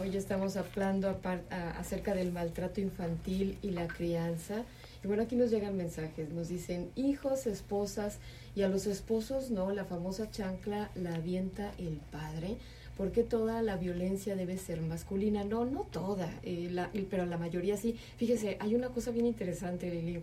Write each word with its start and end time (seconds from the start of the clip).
Hoy 0.00 0.16
estamos 0.16 0.56
hablando 0.56 1.18
acerca 1.50 2.14
del 2.14 2.30
maltrato 2.30 2.80
infantil 2.80 3.58
y 3.62 3.70
la 3.70 3.88
crianza. 3.88 4.64
Y 5.02 5.08
bueno, 5.08 5.24
aquí 5.24 5.34
nos 5.34 5.50
llegan 5.50 5.76
mensajes, 5.76 6.30
nos 6.30 6.48
dicen 6.48 6.90
hijos, 6.94 7.46
esposas, 7.46 8.18
y 8.54 8.62
a 8.62 8.68
los 8.68 8.86
esposos 8.86 9.50
no, 9.50 9.72
la 9.72 9.84
famosa 9.84 10.30
chancla 10.30 10.90
la 10.94 11.14
avienta 11.14 11.72
el 11.78 12.00
padre. 12.12 12.56
porque 12.96 13.22
toda 13.22 13.62
la 13.62 13.76
violencia 13.76 14.34
debe 14.34 14.58
ser 14.58 14.80
masculina? 14.80 15.44
No, 15.44 15.64
no 15.64 15.82
toda, 15.82 16.28
eh, 16.42 16.68
la, 16.70 16.90
pero 17.08 17.26
la 17.26 17.38
mayoría 17.38 17.76
sí. 17.76 17.96
Fíjese, 18.16 18.56
hay 18.58 18.74
una 18.74 18.88
cosa 18.88 19.12
bien 19.12 19.26
interesante, 19.26 19.88
Lili. 19.88 20.20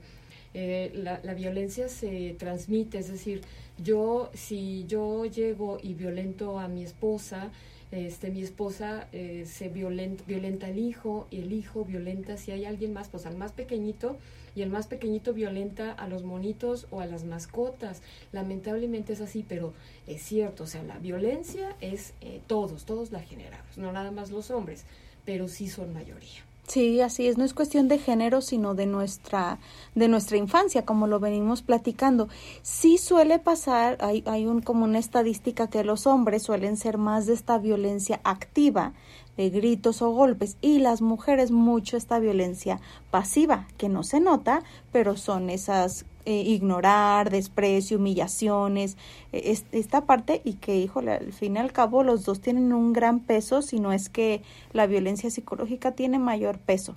Eh, 0.54 0.92
la, 0.94 1.34
violencia 1.34 1.88
se 1.90 2.36
transmite, 2.38 2.98
es 3.00 3.10
decir, 3.10 3.42
yo, 3.78 4.30
si 4.34 4.86
yo 4.88 5.26
llego 5.26 5.78
y 5.82 5.94
violento 5.94 6.60
a 6.60 6.68
mi 6.68 6.84
esposa, 6.84 7.50
este, 7.92 8.30
mi 8.30 8.42
esposa 8.42 9.08
eh, 9.14 9.46
se 9.48 9.70
violenta, 9.70 10.24
violenta 10.28 10.68
al 10.68 10.78
hijo 10.78 11.28
y 11.32 11.40
el 11.40 11.54
hijo 11.54 11.86
violenta 11.86 12.38
si 12.38 12.52
hay 12.52 12.66
alguien 12.66 12.94
más, 12.94 13.10
pues 13.10 13.26
al 13.26 13.38
más 13.38 13.52
pequeñito 13.52 14.18
y 14.56 14.62
el 14.62 14.70
más 14.70 14.88
pequeñito 14.88 15.34
violenta 15.34 15.92
a 15.92 16.08
los 16.08 16.24
monitos 16.24 16.88
o 16.92 17.02
a 17.02 17.06
las 17.06 17.24
mascotas. 17.26 18.02
Lamentablemente 18.32 19.14
es 19.14 19.22
así, 19.22 19.46
pero 19.48 19.74
es 20.08 20.22
cierto, 20.22 20.64
o 20.64 20.68
sea, 20.68 20.84
la 20.84 20.98
violencia 20.98 21.76
es 21.82 22.14
eh, 22.22 22.42
todos, 22.48 22.86
todos 22.86 23.12
la 23.12 23.22
generamos, 23.22 23.78
no 23.78 23.92
nada 23.92 24.12
más 24.12 24.32
los 24.32 24.52
hombres, 24.52 24.86
pero 25.26 25.48
sí 25.48 25.70
son 25.70 25.94
mayoría. 25.94 26.44
Sí, 26.68 27.00
así 27.00 27.28
es, 27.28 27.38
no 27.38 27.44
es 27.46 27.54
cuestión 27.54 27.88
de 27.88 28.00
género, 28.00 28.42
sino 28.42 28.74
de 28.74 28.88
nuestra, 28.88 29.60
de 29.94 30.08
nuestra 30.08 30.38
infancia, 30.38 30.84
como 30.84 31.06
lo 31.06 31.20
venimos 31.20 31.62
platicando. 31.62 32.28
Sí 32.64 32.98
suele 32.98 33.38
pasar, 33.38 33.98
hay, 34.02 34.24
hay 34.26 34.48
un, 34.48 34.62
como 34.62 34.84
una 34.84 34.98
estadística 34.98 35.68
que 35.68 35.84
los 35.84 36.08
hombres 36.08 36.42
suelen 36.42 36.76
ser 36.76 36.98
más 36.98 37.28
de 37.28 37.34
esta 37.36 37.60
violencia 37.60 38.20
activa, 38.24 38.94
de 39.38 39.52
gritos 39.52 40.02
o 40.02 40.10
golpes, 40.10 40.58
y 40.60 40.80
las 40.80 41.02
mujeres 41.02 41.52
mucho 41.52 41.98
esta 41.98 42.18
violencia 42.18 42.80
pasiva, 43.12 43.68
que 43.78 43.88
no 43.88 44.02
se 44.02 44.20
nota, 44.20 44.64
pero 44.92 45.18
son 45.18 45.52
esas 45.52 46.06
eh, 46.26 46.42
ignorar, 46.46 47.30
desprecio, 47.30 47.98
humillaciones, 47.98 48.98
eh, 49.32 49.58
esta 49.72 50.06
parte 50.06 50.42
y 50.44 50.54
que, 50.54 50.78
híjole, 50.78 51.12
al 51.14 51.34
fin 51.34 51.56
y 51.56 51.60
al 51.60 51.72
cabo 51.72 52.04
los 52.04 52.26
dos 52.26 52.42
tienen 52.42 52.74
un 52.74 52.94
gran 52.94 53.20
peso, 53.20 53.62
si 53.62 53.80
no 53.80 53.94
es 53.94 54.10
que 54.10 54.42
la 54.74 54.88
violencia 54.88 55.30
psicológica 55.30 55.92
tiene 55.92 56.20
mayor 56.20 56.58
peso. 56.58 56.96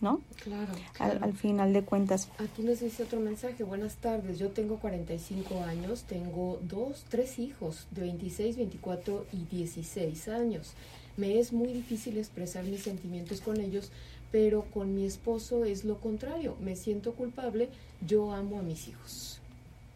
¿no? 0.00 0.20
Claro. 0.44 0.72
Al, 0.98 1.32
final 1.32 1.72
de 1.72 1.82
cuentas. 1.82 2.28
Aquí 2.38 2.62
nos 2.62 2.80
dice 2.80 3.02
otro 3.02 3.18
mensaje. 3.20 3.64
Buenas 3.64 3.96
tardes. 3.96 4.38
Yo 4.38 4.50
tengo 4.50 4.76
45 4.76 5.64
años, 5.64 6.04
tengo 6.04 6.60
dos, 6.62 7.04
tres 7.08 7.38
hijos 7.38 7.86
de 7.90 8.02
26, 8.02 8.56
24 8.58 9.26
y 9.32 9.56
16 9.56 10.28
años. 10.28 10.74
Me 11.16 11.40
es 11.40 11.52
muy 11.52 11.72
difícil 11.72 12.16
expresar 12.16 12.64
mis 12.64 12.82
sentimientos 12.82 13.40
con 13.40 13.60
ellos 13.60 13.90
pero 14.30 14.62
con 14.74 14.94
mi 14.94 15.04
esposo 15.04 15.64
es 15.64 15.84
lo 15.84 15.98
contrario, 15.98 16.56
me 16.60 16.76
siento 16.76 17.12
culpable, 17.12 17.68
yo 18.06 18.32
amo 18.32 18.58
a 18.58 18.62
mis 18.62 18.88
hijos. 18.88 19.40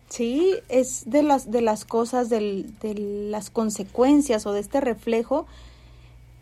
Sí, 0.08 0.56
es 0.68 1.04
de 1.06 1.22
las, 1.22 1.50
de 1.50 1.62
las 1.62 1.84
cosas, 1.86 2.28
de 2.28 2.66
las 3.30 3.48
consecuencias 3.48 4.44
o 4.44 4.52
de 4.52 4.60
este 4.60 4.80
reflejo 4.80 5.46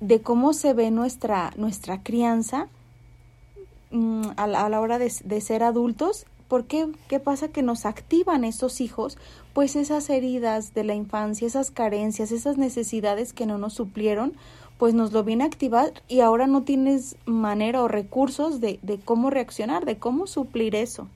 de 0.00 0.22
cómo 0.22 0.54
se 0.54 0.72
ve 0.72 0.90
nuestra, 0.90 1.52
nuestra 1.56 2.02
crianza 2.02 2.68
mm, 3.90 4.22
a, 4.36 4.46
la, 4.46 4.64
a, 4.64 4.68
la, 4.68 4.80
hora 4.80 4.98
de, 4.98 5.12
de 5.22 5.40
ser 5.40 5.62
adultos. 5.62 6.26
¿Por 6.48 6.64
qué? 6.64 6.88
¿Qué 7.06 7.20
pasa? 7.20 7.48
Que 7.48 7.62
nos 7.62 7.86
activan 7.86 8.42
esos 8.42 8.80
hijos, 8.80 9.18
pues 9.52 9.76
esas 9.76 10.10
heridas 10.10 10.74
de 10.74 10.82
la 10.82 10.94
infancia, 10.94 11.46
esas 11.46 11.70
carencias, 11.70 12.32
esas 12.32 12.58
necesidades 12.58 13.32
que 13.32 13.46
no 13.46 13.56
nos 13.56 13.74
suplieron, 13.74 14.32
pues 14.80 14.94
nos 14.94 15.12
lo 15.12 15.22
viene 15.24 15.44
a 15.44 15.46
activar 15.46 15.92
y 16.08 16.20
ahora 16.20 16.46
no 16.46 16.62
tienes 16.62 17.14
manera 17.26 17.82
o 17.82 17.88
recursos 17.88 18.62
de, 18.62 18.80
de 18.80 18.98
cómo 18.98 19.28
reaccionar, 19.28 19.84
de 19.84 19.98
cómo 19.98 20.26
suplir 20.26 20.74
eso. 20.74 21.06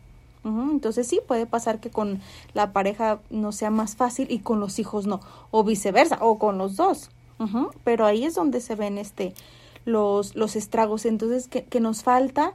Entonces 0.44 1.06
sí 1.06 1.20
puede 1.26 1.46
pasar 1.46 1.80
que 1.80 1.88
con 1.88 2.20
la 2.52 2.74
pareja 2.74 3.20
no 3.30 3.52
sea 3.52 3.70
más 3.70 3.96
fácil 3.96 4.26
y 4.30 4.40
con 4.40 4.60
los 4.60 4.78
hijos 4.78 5.06
no, 5.06 5.20
o 5.50 5.64
viceversa, 5.64 6.18
o 6.20 6.38
con 6.38 6.58
los 6.58 6.76
dos. 6.76 7.08
Pero 7.84 8.04
ahí 8.04 8.26
es 8.26 8.34
donde 8.34 8.60
se 8.60 8.74
ven 8.74 8.98
este 8.98 9.32
los, 9.86 10.36
los 10.36 10.56
estragos. 10.56 11.06
Entonces 11.06 11.48
que, 11.48 11.64
que 11.64 11.80
nos 11.80 12.02
falta 12.02 12.52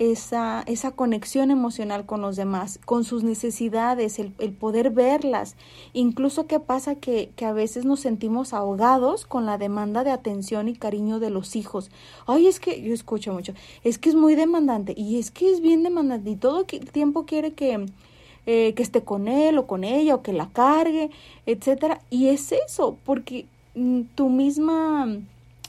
esa, 0.00 0.62
esa 0.66 0.92
conexión 0.92 1.50
emocional 1.50 2.06
con 2.06 2.22
los 2.22 2.34
demás, 2.34 2.80
con 2.86 3.04
sus 3.04 3.22
necesidades, 3.22 4.18
el, 4.18 4.32
el 4.38 4.52
poder 4.52 4.88
verlas. 4.90 5.56
Incluso 5.92 6.46
qué 6.46 6.58
pasa 6.58 6.94
que, 6.94 7.30
que, 7.36 7.44
a 7.44 7.52
veces 7.52 7.84
nos 7.84 8.00
sentimos 8.00 8.54
ahogados 8.54 9.26
con 9.26 9.44
la 9.44 9.58
demanda 9.58 10.02
de 10.02 10.10
atención 10.10 10.68
y 10.68 10.74
cariño 10.74 11.20
de 11.20 11.28
los 11.28 11.54
hijos. 11.54 11.90
Ay, 12.26 12.46
es 12.46 12.60
que 12.60 12.80
yo 12.80 12.94
escucho 12.94 13.34
mucho, 13.34 13.52
es 13.84 13.98
que 13.98 14.08
es 14.08 14.14
muy 14.14 14.34
demandante 14.34 14.94
y 14.96 15.18
es 15.18 15.30
que 15.30 15.52
es 15.52 15.60
bien 15.60 15.82
demandante 15.82 16.30
y 16.30 16.36
todo 16.36 16.64
el 16.66 16.90
tiempo 16.90 17.26
quiere 17.26 17.52
que, 17.52 17.84
eh, 18.46 18.72
que 18.72 18.82
esté 18.82 19.02
con 19.02 19.28
él 19.28 19.58
o 19.58 19.66
con 19.66 19.84
ella 19.84 20.14
o 20.14 20.22
que 20.22 20.32
la 20.32 20.48
cargue, 20.48 21.10
etcétera. 21.44 22.00
Y 22.08 22.28
es 22.28 22.52
eso, 22.52 22.96
porque 23.04 23.44
mm, 23.74 24.00
tu 24.14 24.30
misma 24.30 25.18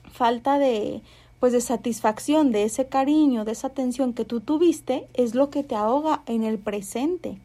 falta 0.10 0.58
de, 0.58 1.02
pues 1.42 1.54
de 1.54 1.60
satisfacción, 1.60 2.52
de 2.52 2.64
ese 2.64 2.86
cariño, 2.86 3.46
de 3.46 3.54
esa 3.54 3.66
atención 3.66 4.14
que 4.14 4.26
tú 4.26 4.42
tuviste, 4.42 5.08
es 5.16 5.34
lo 5.34 5.50
que 5.50 5.64
te 5.64 5.74
ahoga 5.74 6.22
en 6.28 6.44
el 6.44 6.60
presente, 6.60 7.40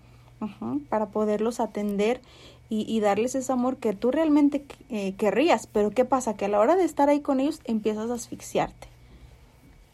para 0.91 1.07
poderlos 1.07 1.61
atender 1.61 2.21
y, 2.69 3.01
darles 3.01 3.35
ese 3.35 3.51
amor 3.51 3.79
que 3.79 3.95
tú 3.95 4.11
realmente 4.11 4.67
eh, 4.91 5.15
querrías. 5.17 5.67
Pero 5.67 5.93
¿qué 5.93 6.05
pasa? 6.05 6.37
Que 6.37 6.45
a 6.45 6.49
la 6.49 6.61
hora 6.61 6.77
de 6.77 6.85
estar 6.85 7.09
ahí 7.09 7.21
con 7.21 7.41
ellos 7.41 7.63
empiezas 7.65 8.11
a 8.11 8.15
asfixiarte. 8.15 8.87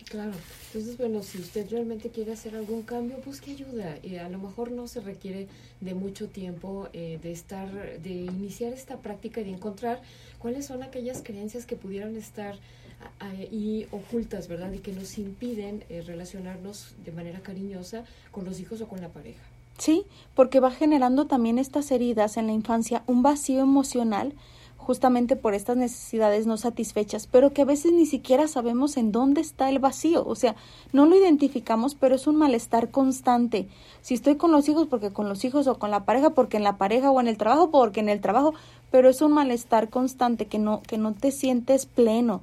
Claro, 0.06 0.32
entonces 0.72 0.96
bueno, 0.96 1.22
si 1.22 1.36
usted 1.36 1.70
realmente 1.70 2.08
quiere 2.08 2.32
hacer 2.32 2.56
algún 2.56 2.80
cambio, 2.80 3.18
busque 3.26 3.50
ayuda. 3.50 3.98
Y 4.02 4.16
a 4.16 4.28
lo 4.30 4.38
mejor 4.38 4.70
no 4.70 4.88
se 4.88 5.02
requiere 5.02 5.46
de 5.82 5.94
mucho 5.94 6.28
tiempo 6.28 6.88
eh, 6.94 7.18
de 7.22 7.30
estar, 7.30 7.70
de 8.00 8.10
iniciar 8.10 8.72
esta 8.72 8.96
práctica 8.96 9.42
y 9.42 9.44
de 9.44 9.50
encontrar 9.50 10.00
cuáles 10.38 10.64
son 10.64 10.82
aquellas 10.82 11.20
creencias 11.22 11.66
que 11.66 11.76
pudieran 11.76 12.16
estar 12.16 12.56
y 13.50 13.86
ocultas, 13.90 14.48
¿verdad? 14.48 14.72
Y 14.72 14.78
que 14.78 14.92
nos 14.92 15.18
impiden 15.18 15.84
eh, 15.88 16.02
relacionarnos 16.02 16.94
de 17.04 17.12
manera 17.12 17.40
cariñosa 17.40 18.04
con 18.30 18.44
los 18.44 18.60
hijos 18.60 18.80
o 18.80 18.88
con 18.88 19.00
la 19.00 19.08
pareja. 19.08 19.42
Sí, 19.76 20.04
porque 20.34 20.60
va 20.60 20.70
generando 20.70 21.26
también 21.26 21.58
estas 21.58 21.90
heridas 21.90 22.36
en 22.36 22.46
la 22.46 22.52
infancia, 22.52 23.02
un 23.06 23.22
vacío 23.22 23.60
emocional 23.60 24.34
justamente 24.82 25.36
por 25.36 25.54
estas 25.54 25.76
necesidades 25.76 26.46
no 26.46 26.56
satisfechas, 26.56 27.28
pero 27.28 27.52
que 27.52 27.62
a 27.62 27.66
veces 27.66 27.92
ni 27.92 28.04
siquiera 28.04 28.48
sabemos 28.48 28.96
en 28.96 29.12
dónde 29.12 29.40
está 29.40 29.68
el 29.68 29.78
vacío, 29.78 30.26
o 30.26 30.34
sea, 30.34 30.56
no 30.92 31.06
lo 31.06 31.16
identificamos, 31.16 31.94
pero 31.94 32.16
es 32.16 32.26
un 32.26 32.36
malestar 32.36 32.90
constante. 32.90 33.68
Si 34.00 34.14
estoy 34.14 34.36
con 34.36 34.50
los 34.50 34.68
hijos, 34.68 34.88
porque 34.88 35.12
con 35.12 35.28
los 35.28 35.44
hijos 35.44 35.68
o 35.68 35.78
con 35.78 35.92
la 35.92 36.04
pareja, 36.04 36.30
porque 36.30 36.56
en 36.56 36.64
la 36.64 36.78
pareja 36.78 37.10
o 37.12 37.20
en 37.20 37.28
el 37.28 37.36
trabajo, 37.36 37.70
porque 37.70 38.00
en 38.00 38.08
el 38.08 38.20
trabajo, 38.20 38.54
pero 38.90 39.08
es 39.08 39.22
un 39.22 39.32
malestar 39.32 39.88
constante 39.88 40.46
que 40.46 40.58
no 40.58 40.82
que 40.82 40.98
no 40.98 41.14
te 41.14 41.30
sientes 41.30 41.86
pleno, 41.86 42.42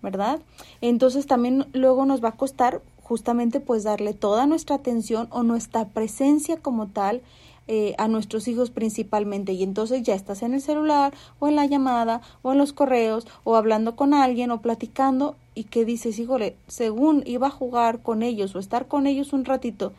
¿verdad? 0.00 0.38
Entonces 0.80 1.26
también 1.26 1.66
luego 1.72 2.06
nos 2.06 2.22
va 2.22 2.28
a 2.30 2.36
costar 2.36 2.82
justamente 3.02 3.58
pues 3.58 3.82
darle 3.82 4.14
toda 4.14 4.46
nuestra 4.46 4.76
atención 4.76 5.26
o 5.30 5.42
nuestra 5.42 5.86
presencia 5.86 6.56
como 6.56 6.86
tal 6.86 7.22
eh, 7.72 7.94
a 7.98 8.08
nuestros 8.08 8.48
hijos 8.48 8.72
principalmente 8.72 9.52
y 9.52 9.62
entonces 9.62 10.02
ya 10.02 10.16
estás 10.16 10.42
en 10.42 10.54
el 10.54 10.60
celular 10.60 11.14
o 11.38 11.46
en 11.46 11.54
la 11.54 11.66
llamada 11.66 12.20
o 12.42 12.50
en 12.50 12.58
los 12.58 12.72
correos 12.72 13.28
o 13.44 13.54
hablando 13.54 13.94
con 13.94 14.12
alguien 14.12 14.50
o 14.50 14.60
platicando 14.60 15.36
y 15.54 15.62
que 15.62 15.84
dices, 15.84 16.18
híjole, 16.18 16.56
según 16.66 17.22
iba 17.26 17.46
a 17.46 17.50
jugar 17.50 18.02
con 18.02 18.24
ellos 18.24 18.56
o 18.56 18.58
estar 18.58 18.88
con 18.88 19.06
ellos 19.06 19.32
un 19.32 19.44
ratito 19.44 19.92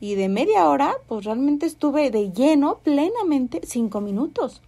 y 0.00 0.14
de 0.14 0.30
media 0.30 0.70
hora, 0.70 0.94
pues 1.06 1.26
realmente 1.26 1.66
estuve 1.66 2.10
de 2.10 2.32
lleno 2.32 2.78
plenamente 2.78 3.60
cinco 3.62 4.00
minutos. 4.00 4.62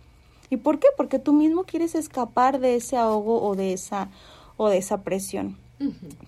¿Y 0.51 0.59
por 0.59 0.81
qué? 0.81 0.89
Porque 0.99 1.19
tú 1.19 1.33
mismo 1.33 1.65
quieres 1.65 1.95
escapar 1.95 2.61
de 2.61 2.75
ese 2.75 2.99
ahogo 2.99 3.43
o 3.43 3.57
de 3.57 3.73
esa 3.73 4.11
o 4.59 4.69
de 4.69 4.77
esa 4.77 5.03
presión. 5.03 5.57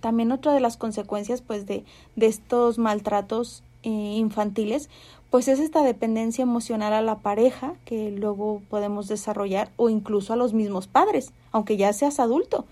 También 0.01 0.33
otra 0.33 0.55
de 0.55 0.61
las 0.61 0.79
consecuencias 0.79 1.43
pues 1.43 1.67
de, 1.67 1.85
de 2.17 2.27
estos 2.27 2.79
maltratos 2.79 3.63
eh, 3.83 3.89
infantiles 3.89 4.89
pues 5.33 5.49
es 5.49 5.61
esta 5.61 5.83
dependencia 5.83 6.43
emocional 6.43 6.93
a 6.93 7.01
la 7.01 7.21
pareja 7.21 7.73
que 7.87 8.11
luego 8.11 8.61
podemos 8.69 9.09
desarrollar 9.09 9.71
o 9.77 9.89
incluso 9.89 10.35
a 10.35 10.37
los 10.37 10.53
mismos 10.53 10.89
padres, 10.89 11.33
aunque 11.53 11.79
ya 11.79 11.91
seas 11.95 12.21
adulto, 12.21 12.67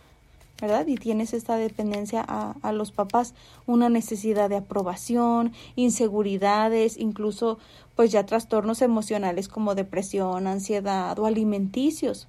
¿verdad? 0.61 0.87
Y 0.87 0.97
tienes 0.97 1.33
esta 1.33 1.57
dependencia 1.57 2.23
a, 2.29 2.57
a 2.61 2.73
los 2.73 2.93
papás, 2.93 3.33
una 3.67 3.89
necesidad 3.89 4.51
de 4.51 4.57
aprobación, 4.57 5.55
inseguridades, 5.75 6.99
incluso 6.99 7.59
pues 7.97 8.13
ya 8.13 8.27
trastornos 8.27 8.83
emocionales 8.83 9.49
como 9.49 9.75
depresión, 9.75 10.47
ansiedad 10.47 11.19
o 11.19 11.25
alimenticios. 11.25 12.29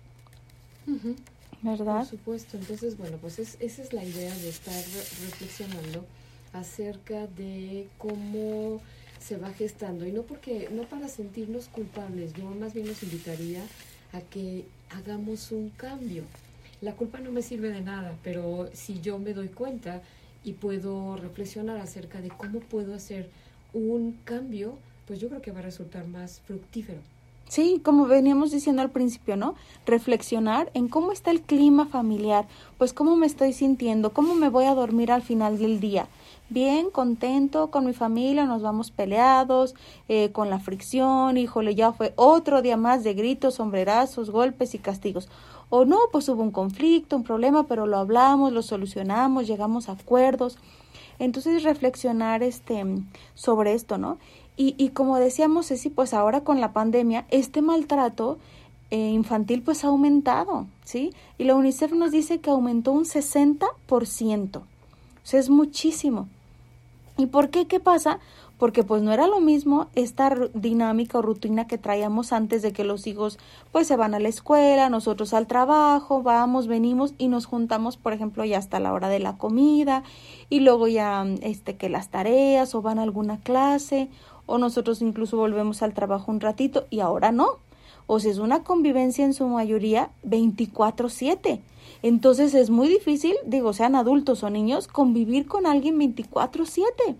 ¿verdad? 1.61 1.97
Por 1.97 2.05
supuesto, 2.05 2.57
entonces, 2.57 2.97
bueno, 2.97 3.17
pues 3.19 3.37
es, 3.37 3.57
esa 3.59 3.81
es 3.81 3.91
la 3.91 4.05
idea 4.05 4.33
de 4.33 4.47
estar 4.47 4.73
reflexionando 4.73 6.05
acerca 6.53 7.27
de 7.27 7.87
cómo 7.97 8.81
se 9.19 9.37
va 9.37 9.51
gestando 9.53 10.05
y 10.05 10.11
no 10.11 10.23
porque 10.23 10.69
no 10.71 10.83
para 10.83 11.07
sentirnos 11.07 11.67
culpables, 11.67 12.33
yo 12.33 12.45
más 12.45 12.73
bien 12.73 12.87
nos 12.87 13.03
invitaría 13.03 13.63
a 14.13 14.21
que 14.21 14.65
hagamos 14.89 15.51
un 15.51 15.69
cambio. 15.69 16.23
la 16.81 16.93
culpa 16.93 17.19
no 17.19 17.31
me 17.31 17.43
sirve 17.43 17.69
de 17.69 17.81
nada, 17.81 18.17
pero 18.23 18.67
si 18.73 19.01
yo 19.01 19.19
me 19.19 19.33
doy 19.33 19.49
cuenta 19.49 20.01
y 20.43 20.53
puedo 20.53 21.15
reflexionar 21.17 21.77
acerca 21.77 22.21
de 22.21 22.29
cómo 22.29 22.59
puedo 22.59 22.95
hacer 22.95 23.29
un 23.73 24.17
cambio, 24.23 24.77
pues 25.05 25.19
yo 25.19 25.29
creo 25.29 25.41
que 25.41 25.51
va 25.51 25.59
a 25.59 25.63
resultar 25.63 26.07
más 26.07 26.41
fructífero. 26.47 26.99
Sí, 27.47 27.81
como 27.83 28.05
veníamos 28.07 28.49
diciendo 28.51 28.81
al 28.81 28.91
principio, 28.91 29.35
¿no? 29.35 29.55
Reflexionar 29.85 30.71
en 30.73 30.87
cómo 30.87 31.11
está 31.11 31.31
el 31.31 31.41
clima 31.41 31.85
familiar, 31.85 32.47
pues 32.77 32.93
cómo 32.93 33.17
me 33.17 33.27
estoy 33.27 33.51
sintiendo, 33.51 34.13
cómo 34.13 34.35
me 34.35 34.47
voy 34.47 34.65
a 34.65 34.73
dormir 34.73 35.11
al 35.11 35.21
final 35.21 35.59
del 35.59 35.81
día. 35.81 36.07
Bien, 36.51 36.89
contento 36.89 37.71
con 37.71 37.85
mi 37.85 37.93
familia, 37.93 38.43
nos 38.43 38.61
vamos 38.61 38.91
peleados, 38.91 39.73
eh, 40.09 40.33
con 40.33 40.49
la 40.49 40.59
fricción, 40.59 41.37
híjole, 41.37 41.75
ya 41.75 41.93
fue 41.93 42.11
otro 42.17 42.61
día 42.61 42.75
más 42.75 43.05
de 43.05 43.13
gritos, 43.13 43.55
sombrerazos, 43.55 44.31
golpes 44.31 44.75
y 44.75 44.79
castigos. 44.79 45.29
O 45.69 45.85
no, 45.85 45.97
pues 46.11 46.27
hubo 46.27 46.43
un 46.43 46.51
conflicto, 46.51 47.15
un 47.15 47.23
problema, 47.23 47.67
pero 47.67 47.87
lo 47.87 47.95
hablamos, 47.95 48.51
lo 48.51 48.63
solucionamos, 48.63 49.47
llegamos 49.47 49.87
a 49.87 49.93
acuerdos. 49.93 50.57
Entonces 51.19 51.63
reflexionar 51.63 52.43
este 52.43 52.83
sobre 53.33 53.73
esto, 53.73 53.97
¿no? 53.97 54.17
Y, 54.57 54.75
y 54.77 54.89
como 54.89 55.19
decíamos, 55.19 55.67
Ceci, 55.67 55.89
pues 55.89 56.13
ahora 56.13 56.41
con 56.41 56.59
la 56.59 56.73
pandemia, 56.73 57.27
este 57.29 57.61
maltrato 57.61 58.39
eh, 58.89 58.97
infantil 58.97 59.61
pues 59.61 59.85
ha 59.85 59.87
aumentado, 59.87 60.67
¿sí? 60.83 61.13
Y 61.37 61.45
la 61.45 61.55
UNICEF 61.55 61.93
nos 61.93 62.11
dice 62.11 62.41
que 62.41 62.49
aumentó 62.49 62.91
un 62.91 63.05
60%. 63.05 64.57
O 64.57 64.63
sea, 65.23 65.39
es 65.39 65.49
muchísimo. 65.49 66.27
¿Y 67.21 67.27
por 67.27 67.51
qué? 67.51 67.67
¿Qué 67.67 67.79
pasa? 67.79 68.19
Porque 68.57 68.83
pues 68.83 69.03
no 69.03 69.11
era 69.11 69.27
lo 69.27 69.39
mismo 69.39 69.89
esta 69.93 70.35
dinámica 70.55 71.19
o 71.19 71.21
rutina 71.21 71.67
que 71.67 71.77
traíamos 71.77 72.33
antes 72.33 72.63
de 72.63 72.73
que 72.73 72.83
los 72.83 73.05
hijos 73.05 73.37
pues 73.71 73.85
se 73.85 73.95
van 73.95 74.15
a 74.15 74.19
la 74.19 74.27
escuela, 74.27 74.89
nosotros 74.89 75.35
al 75.35 75.45
trabajo, 75.45 76.23
vamos, 76.23 76.65
venimos 76.65 77.13
y 77.19 77.27
nos 77.27 77.45
juntamos, 77.45 77.97
por 77.97 78.13
ejemplo, 78.13 78.43
ya 78.43 78.57
hasta 78.57 78.79
la 78.79 78.91
hora 78.91 79.07
de 79.07 79.19
la 79.19 79.37
comida 79.37 80.01
y 80.49 80.61
luego 80.61 80.87
ya 80.87 81.27
este 81.41 81.75
que 81.75 81.89
las 81.89 82.09
tareas 82.09 82.73
o 82.73 82.81
van 82.81 82.97
a 82.97 83.03
alguna 83.03 83.39
clase 83.39 84.09
o 84.47 84.57
nosotros 84.57 85.03
incluso 85.03 85.37
volvemos 85.37 85.83
al 85.83 85.93
trabajo 85.93 86.31
un 86.31 86.39
ratito 86.39 86.87
y 86.89 87.01
ahora 87.01 87.31
no. 87.31 87.59
O 88.07 88.19
sea, 88.19 88.31
es 88.31 88.39
una 88.39 88.63
convivencia 88.63 89.25
en 89.25 89.35
su 89.35 89.47
mayoría 89.47 90.09
24/7. 90.23 91.61
Entonces 92.03 92.53
es 92.53 92.69
muy 92.69 92.87
difícil, 92.87 93.35
digo, 93.45 93.73
sean 93.73 93.95
adultos 93.95 94.43
o 94.43 94.49
niños, 94.49 94.87
convivir 94.87 95.47
con 95.47 95.65
alguien 95.65 95.97
24/7. 95.97 97.17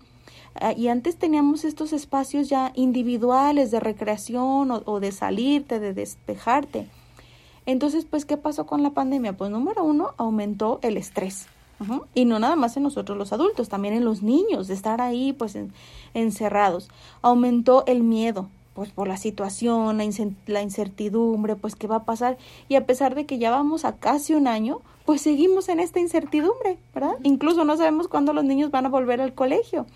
Ah, 0.54 0.72
y 0.72 0.88
antes 0.88 1.16
teníamos 1.16 1.64
estos 1.64 1.92
espacios 1.92 2.48
ya 2.48 2.72
individuales 2.74 3.70
de 3.70 3.80
recreación 3.80 4.70
o, 4.84 5.00
de 5.00 5.12
salirte, 5.12 5.80
de 5.80 5.94
despejarte. 5.94 6.88
Entonces, 7.64 8.04
pues, 8.04 8.24
¿qué 8.24 8.36
pasó 8.36 8.66
con 8.66 8.82
la 8.82 8.90
pandemia? 8.90 9.34
Pues, 9.34 9.50
número 9.50 9.84
uno, 9.84 10.14
aumentó 10.18 10.78
el 10.82 10.96
estrés. 10.96 11.46
Y 12.14 12.26
no 12.26 12.38
nada 12.38 12.54
más 12.54 12.76
en 12.76 12.84
nosotros 12.84 13.18
los 13.18 13.32
adultos, 13.32 13.68
también 13.68 13.94
en 13.94 14.04
los 14.04 14.22
niños, 14.22 14.68
de 14.68 14.74
estar 14.74 15.00
ahí 15.00 15.32
pues 15.32 15.58
encerrados. 16.14 16.88
Aumentó 17.22 17.84
el 17.86 18.04
miedo, 18.04 18.48
pues 18.74 18.90
por 18.90 19.08
la 19.08 19.16
situación, 19.16 19.98
la, 20.46 20.62
incertidumbre, 20.62 21.56
pues 21.56 21.76
qué 21.76 21.86
va 21.86 21.96
a 21.96 22.04
pasar. 22.04 22.38
Y 22.68 22.76
a 22.76 22.86
pesar 22.86 23.14
de 23.14 23.26
que 23.26 23.38
ya 23.38 23.50
vamos 23.50 23.84
a 23.84 23.96
casi 23.96 24.34
un 24.34 24.46
año, 24.46 24.80
pues 25.04 25.20
seguimos 25.20 25.68
en 25.68 25.80
esta 25.80 26.00
incertidumbre, 26.00 26.78
¿verdad? 26.94 27.16
Incluso 27.22 27.64
no 27.64 27.76
sabemos 27.76 28.08
cuándo 28.08 28.32
los 28.32 28.44
niños 28.44 28.70
van 28.70 28.86
a 28.86 28.90
volver 28.90 29.20
al 29.20 29.34
colegio. 29.34 29.86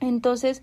Entonces, 0.00 0.62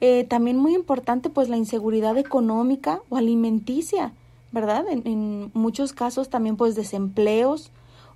eh, 0.00 0.24
también 0.24 0.56
muy 0.56 0.74
importante 0.74 1.30
pues 1.30 1.48
la 1.48 1.56
inseguridad 1.56 2.16
económica 2.18 3.00
o 3.08 3.16
alimenticia, 3.16 4.12
¿verdad? 4.50 4.84
En, 4.88 5.06
en 5.06 5.50
muchos 5.54 5.92
casos 5.92 6.28
también 6.28 6.56
pues 6.56 6.74
desempleos, 6.74 7.70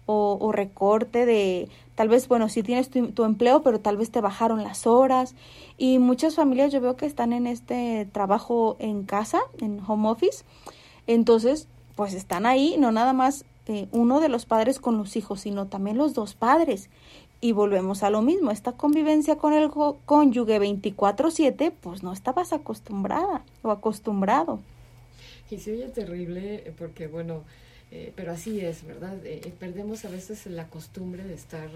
o, 0.07 0.53
recorte 0.53 1.25
de, 1.27 1.69
tal 1.95 2.09
vez, 2.09 2.29
bueno, 2.29 2.49
si 2.49 2.63
tienes 2.63 2.91
tu, 2.91 3.25
empleo, 3.25 3.63
pero 3.63 3.81
tal 3.81 3.97
vez 3.97 4.11
te 4.11 4.21
bajaron 4.21 4.63
las 4.63 4.87
horas. 4.87 5.35
Y 5.79 5.99
muchas 5.99 6.35
familias 6.35 6.73
yo 6.73 6.81
veo 6.81 6.97
que 6.97 7.07
están 7.07 7.33
en 7.33 7.47
este 7.47 8.09
trabajo 8.13 8.77
en 8.79 9.05
casa, 9.05 9.41
en 9.61 9.81
home 9.87 10.09
office. 10.09 10.45
Entonces, 11.07 11.69
pues 11.95 12.15
están 12.15 12.47
ahí, 12.47 12.77
no 12.79 12.93
nada 12.93 13.13
más 13.13 13.45
eh, 13.67 13.89
uno 13.93 14.21
de 14.21 14.29
los 14.29 14.47
padres 14.47 14.79
con 14.79 14.99
los 14.99 15.17
hijos, 15.17 15.41
sino 15.43 15.67
también 15.67 15.97
los 15.97 16.15
dos 16.15 16.35
padres. 16.35 16.91
Y 17.41 17.53
volvemos 17.53 18.03
a 18.03 18.11
lo 18.11 18.23
mismo, 18.23 18.51
esta 18.51 18.73
convivencia 18.73 19.37
con 19.37 19.53
el 19.53 19.71
cónyuge 19.71 20.59
24/7, 20.59 21.73
pues 21.81 22.03
no 22.03 22.13
estabas 22.13 22.53
acostumbrada 22.53 23.45
o 23.63 23.71
acostumbrado. 23.71 24.61
Y 25.51 25.59
se 25.59 25.73
oye 25.73 25.89
terrible 25.89 26.75
porque, 26.79 27.07
bueno, 27.07 27.43
eh, 27.91 28.13
pero 28.17 28.33
así 28.33 28.61
es, 28.61 28.85
¿verdad? 28.85 29.25
Eh, 29.25 29.41
eh, 29.45 29.53
perdemos 29.59 30.05
a 30.05 30.09
veces 30.09 30.47
la 30.47 30.69
costumbre 30.69 31.25
de 31.25 31.35
estar 31.35 31.69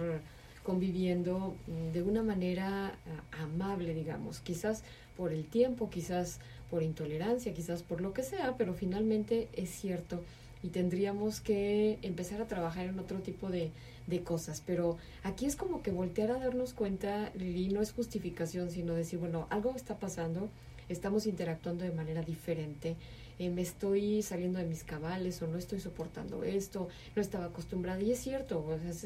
conviviendo 0.63 1.55
mm, 1.67 1.93
de 1.93 2.03
una 2.03 2.23
manera 2.23 2.89
ah, 2.89 3.43
amable, 3.43 3.95
digamos, 3.95 4.41
quizás 4.41 4.83
por 5.17 5.33
el 5.33 5.45
tiempo, 5.45 5.91
quizás 5.91 6.41
por 6.71 6.83
intolerancia, 6.83 7.55
quizás 7.55 7.83
por 7.83 8.01
lo 8.01 8.13
que 8.13 8.23
sea, 8.23 8.57
pero 8.57 8.75
finalmente 8.75 9.49
es 9.53 9.71
cierto 9.71 10.23
y 10.63 10.69
tendríamos 10.69 11.41
que 11.41 11.99
empezar 12.03 12.41
a 12.43 12.49
trabajar 12.49 12.87
en 12.87 12.99
otro 12.99 13.19
tipo 13.21 13.49
de, 13.49 13.71
de 14.09 14.23
cosas. 14.23 14.63
Pero 14.67 14.99
aquí 15.23 15.47
es 15.47 15.55
como 15.55 15.83
que 15.83 15.93
voltear 15.93 16.33
a 16.33 16.39
darnos 16.39 16.73
cuenta, 16.73 17.31
y 17.39 17.69
no 17.69 17.81
es 17.81 17.93
justificación, 17.93 18.71
sino 18.71 18.95
decir, 18.95 19.21
bueno, 19.21 19.47
algo 19.51 19.75
está 19.77 19.99
pasando, 19.99 20.49
estamos 20.89 21.27
interactuando 21.27 21.85
de 21.85 21.93
manera 21.93 22.23
diferente 22.23 22.97
eh, 23.39 23.51
me 23.51 23.63
estoy 23.63 24.23
saliendo 24.23 24.59
de 24.59 24.65
mis 24.65 24.85
cabales 24.85 25.41
o 25.43 25.47
no 25.47 25.59
estoy 25.59 25.81
soportando 25.81 26.45
esto, 26.45 26.89
no 27.15 27.23
estaba 27.23 27.47
acostumbrada. 27.47 28.01
Y 28.03 28.13
es 28.13 28.19
cierto, 28.19 28.65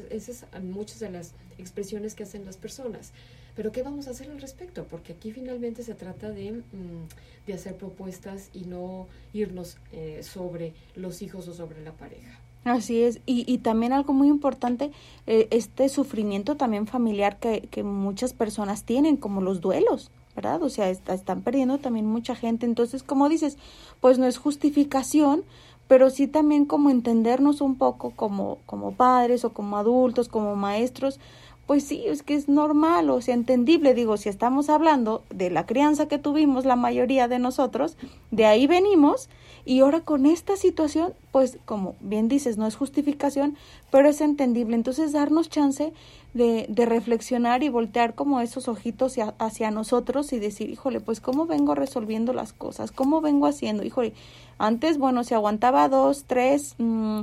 esas 0.09 0.45
son 0.51 0.71
muchas 0.71 0.99
de 0.99 1.09
las 1.09 1.33
expresiones 1.57 2.15
que 2.15 2.23
hacen 2.23 2.45
las 2.45 2.57
personas. 2.57 3.11
Pero 3.55 3.71
¿qué 3.71 3.83
vamos 3.83 4.07
a 4.07 4.11
hacer 4.11 4.29
al 4.31 4.41
respecto? 4.41 4.85
Porque 4.85 5.13
aquí 5.13 5.31
finalmente 5.31 5.83
se 5.83 5.93
trata 5.93 6.31
de, 6.31 6.53
mm, 6.53 7.45
de 7.45 7.53
hacer 7.53 7.75
propuestas 7.75 8.49
y 8.53 8.61
no 8.61 9.07
irnos 9.33 9.77
eh, 9.91 10.21
sobre 10.23 10.73
los 10.95 11.21
hijos 11.21 11.47
o 11.47 11.53
sobre 11.53 11.83
la 11.83 11.91
pareja. 11.91 12.39
Así 12.63 13.03
es, 13.03 13.19
y, 13.25 13.43
y 13.51 13.57
también 13.57 13.91
algo 13.91 14.13
muy 14.13 14.29
importante, 14.29 14.91
eh, 15.27 15.47
este 15.51 15.89
sufrimiento 15.89 16.55
también 16.55 16.87
familiar 16.87 17.37
que, 17.37 17.67
que 17.69 17.83
muchas 17.83 18.33
personas 18.33 18.85
tienen, 18.85 19.17
como 19.17 19.41
los 19.41 19.59
duelos. 19.59 20.11
¿Verdad? 20.35 20.61
O 20.63 20.69
sea, 20.69 20.89
están 20.89 21.41
perdiendo 21.41 21.77
también 21.77 22.05
mucha 22.05 22.35
gente. 22.35 22.65
Entonces, 22.65 23.03
como 23.03 23.29
dices, 23.29 23.57
pues 23.99 24.19
no 24.19 24.25
es 24.25 24.37
justificación, 24.37 25.43
pero 25.87 26.09
sí 26.09 26.27
también 26.27 26.65
como 26.65 26.89
entendernos 26.89 27.61
un 27.61 27.77
poco 27.77 28.11
como, 28.11 28.59
como 28.65 28.93
padres 28.93 29.45
o 29.45 29.53
como 29.53 29.77
adultos, 29.77 30.29
como 30.29 30.55
maestros, 30.55 31.19
pues 31.65 31.83
sí, 31.85 32.03
es 32.05 32.23
que 32.23 32.35
es 32.35 32.49
normal, 32.49 33.09
o 33.09 33.21
sea, 33.21 33.33
entendible, 33.33 33.93
digo, 33.93 34.17
si 34.17 34.27
estamos 34.29 34.69
hablando 34.69 35.23
de 35.29 35.49
la 35.49 35.65
crianza 35.65 36.07
que 36.07 36.17
tuvimos 36.17 36.65
la 36.65 36.75
mayoría 36.75 37.27
de 37.27 37.39
nosotros, 37.39 37.95
de 38.31 38.45
ahí 38.45 38.67
venimos, 38.67 39.29
y 39.65 39.79
ahora 39.79 40.01
con 40.01 40.25
esta 40.25 40.57
situación, 40.57 41.13
pues 41.31 41.57
como 41.63 41.95
bien 42.01 42.27
dices, 42.27 42.57
no 42.57 42.67
es 42.67 42.75
justificación, 42.75 43.55
pero 43.91 44.09
es 44.09 44.19
entendible. 44.19 44.75
Entonces, 44.75 45.13
darnos 45.13 45.49
chance 45.49 45.93
de, 46.33 46.65
de 46.67 46.85
reflexionar 46.85 47.63
y 47.63 47.69
voltear 47.69 48.13
como 48.13 48.41
esos 48.41 48.67
ojitos 48.67 49.15
hacia, 49.39 49.71
nosotros 49.71 50.33
y 50.33 50.39
decir, 50.39 50.69
híjole, 50.69 50.99
pues 50.99 51.21
cómo 51.21 51.45
vengo 51.45 51.75
resolviendo 51.75 52.33
las 52.33 52.51
cosas, 52.51 52.91
cómo 52.91 53.21
vengo 53.21 53.47
haciendo, 53.47 53.83
híjole, 53.83 54.13
antes, 54.57 54.97
bueno, 54.97 55.23
se 55.23 55.35
aguantaba 55.35 55.87
dos, 55.87 56.25
tres 56.25 56.75
mm, 56.77 57.21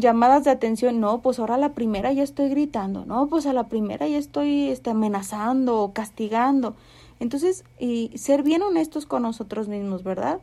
llamadas 0.00 0.44
de 0.44 0.50
atención, 0.50 1.00
no, 1.00 1.20
pues 1.20 1.38
ahora 1.38 1.56
a 1.56 1.58
la 1.58 1.72
primera 1.74 2.12
ya 2.12 2.22
estoy 2.22 2.48
gritando, 2.48 3.04
no, 3.04 3.28
pues 3.28 3.46
a 3.46 3.52
la 3.52 3.68
primera 3.68 4.06
ya 4.06 4.18
estoy 4.18 4.68
este, 4.68 4.90
amenazando 4.90 5.80
o 5.80 5.92
castigando. 5.92 6.74
Entonces, 7.20 7.64
y 7.78 8.10
ser 8.16 8.42
bien 8.42 8.62
honestos 8.62 9.06
con 9.06 9.22
nosotros 9.22 9.68
mismos, 9.68 10.04
¿verdad? 10.04 10.40